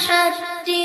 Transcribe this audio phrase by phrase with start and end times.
[0.00, 0.78] সাতটি